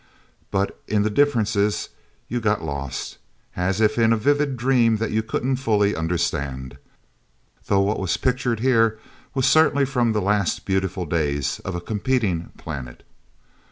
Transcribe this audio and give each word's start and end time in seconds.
But 0.49 0.81
in 0.87 1.03
the 1.03 1.11
differences 1.11 1.89
you 2.27 2.39
got 2.41 2.63
lost, 2.63 3.19
as 3.55 3.79
if 3.79 3.99
in 3.99 4.11
a 4.11 4.17
vivid 4.17 4.57
dream 4.57 4.97
that 4.97 5.11
you 5.11 5.21
couldn't 5.21 5.57
fully 5.57 5.95
understand. 5.95 6.79
Though 7.67 7.81
what 7.81 7.99
was 7.99 8.17
pictured 8.17 8.61
here 8.61 8.97
was 9.35 9.45
certainly 9.45 9.85
from 9.85 10.13
the 10.13 10.19
last 10.23 10.65
beautiful 10.65 11.05
days 11.05 11.59
of 11.63 11.75
a 11.75 11.81
competing 11.81 12.49
planet. 12.57 13.03